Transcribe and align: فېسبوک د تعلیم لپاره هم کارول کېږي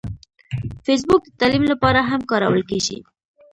فېسبوک 0.85 1.21
د 1.27 1.31
تعلیم 1.39 1.63
لپاره 1.71 1.99
هم 2.09 2.21
کارول 2.31 2.61
کېږي 2.69 2.97